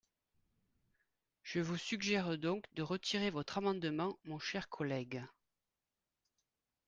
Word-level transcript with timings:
Je 1.43 1.59
vous 1.59 1.77
suggère 1.77 2.35
donc 2.39 2.63
de 2.73 2.81
retirer 2.81 3.29
votre 3.29 3.59
amendement, 3.59 4.17
mon 4.25 4.39
cher 4.39 4.67
collègue. 4.67 5.23